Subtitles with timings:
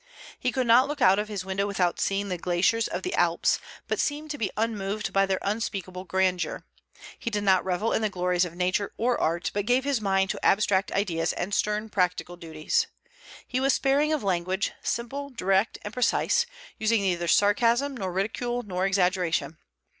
[0.39, 3.59] He could not look out of his window without seeing the glaciers of the Alps,
[3.87, 6.65] but seemed to be unmoved by their unspeakable grandeur;
[7.19, 10.31] he did not revel in the glories of nature or art, but gave his mind
[10.31, 12.87] to abstract ideas and stern practical duties.
[13.47, 16.47] He was sparing of language, simple, direct, and precise,
[16.79, 19.59] using neither sarcasm, nor ridicule, nor exaggeration.